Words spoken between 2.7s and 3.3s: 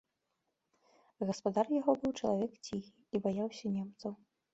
і